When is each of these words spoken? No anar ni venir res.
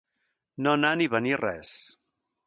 No 0.67 0.71
anar 0.77 0.89
ni 1.01 1.07
venir 1.15 1.37
res. 1.41 1.75